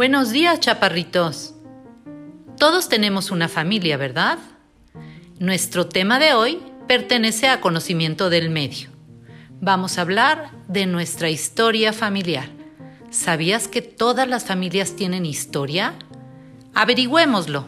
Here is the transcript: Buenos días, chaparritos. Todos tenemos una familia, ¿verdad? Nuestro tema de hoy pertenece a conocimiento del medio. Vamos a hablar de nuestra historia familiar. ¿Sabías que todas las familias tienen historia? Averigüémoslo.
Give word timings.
Buenos 0.00 0.30
días, 0.30 0.60
chaparritos. 0.60 1.54
Todos 2.56 2.88
tenemos 2.88 3.30
una 3.30 3.48
familia, 3.50 3.98
¿verdad? 3.98 4.38
Nuestro 5.38 5.88
tema 5.88 6.18
de 6.18 6.32
hoy 6.32 6.58
pertenece 6.88 7.48
a 7.48 7.60
conocimiento 7.60 8.30
del 8.30 8.48
medio. 8.48 8.88
Vamos 9.60 9.98
a 9.98 10.00
hablar 10.00 10.52
de 10.68 10.86
nuestra 10.86 11.28
historia 11.28 11.92
familiar. 11.92 12.48
¿Sabías 13.10 13.68
que 13.68 13.82
todas 13.82 14.26
las 14.26 14.46
familias 14.46 14.96
tienen 14.96 15.26
historia? 15.26 15.92
Averigüémoslo. 16.72 17.66